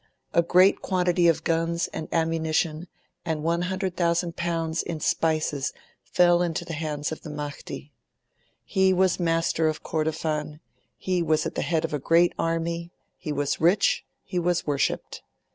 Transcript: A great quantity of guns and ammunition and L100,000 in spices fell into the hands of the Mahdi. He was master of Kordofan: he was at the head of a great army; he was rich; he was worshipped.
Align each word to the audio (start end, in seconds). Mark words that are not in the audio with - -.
A 0.33 0.41
great 0.41 0.81
quantity 0.81 1.27
of 1.27 1.43
guns 1.43 1.87
and 1.89 2.07
ammunition 2.11 2.87
and 3.23 3.43
L100,000 3.43 4.81
in 4.83 4.99
spices 4.99 5.73
fell 6.01 6.41
into 6.41 6.65
the 6.65 6.73
hands 6.73 7.11
of 7.11 7.21
the 7.21 7.29
Mahdi. 7.29 7.93
He 8.65 8.93
was 8.93 9.19
master 9.19 9.67
of 9.67 9.83
Kordofan: 9.83 10.59
he 10.97 11.21
was 11.21 11.45
at 11.45 11.53
the 11.53 11.61
head 11.61 11.85
of 11.85 11.93
a 11.93 11.99
great 11.99 12.33
army; 12.39 12.89
he 13.15 13.31
was 13.31 13.61
rich; 13.61 14.03
he 14.23 14.39
was 14.39 14.65
worshipped. 14.65 15.21